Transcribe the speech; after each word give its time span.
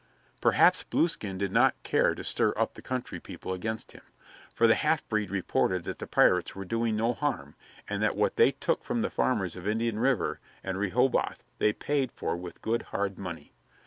Perhaps 0.41 0.81
Blueskin 0.85 1.37
did 1.37 1.51
not 1.51 1.75
care 1.83 2.15
to 2.15 2.23
stir 2.23 2.55
up 2.57 2.73
the 2.73 2.81
country 2.81 3.19
people 3.19 3.53
against 3.53 3.91
him, 3.91 4.01
for 4.51 4.65
the 4.65 4.73
half 4.73 5.07
breed 5.07 5.29
reported 5.29 5.83
that 5.83 5.99
the 5.99 6.07
pirates 6.07 6.55
were 6.55 6.65
doing 6.65 6.95
no 6.95 7.13
harm, 7.13 7.53
and 7.87 8.01
that 8.01 8.17
what 8.17 8.35
they 8.35 8.49
took 8.51 8.83
from 8.83 9.03
the 9.03 9.11
farmers 9.11 9.55
of 9.55 9.67
Indian 9.67 9.99
River 9.99 10.39
and 10.63 10.79
Rehoboth 10.79 11.43
they 11.59 11.71
paid 11.71 12.11
for 12.11 12.35
with 12.35 12.63
good 12.63 12.81
hard 12.89 13.19
money. 13.19 13.51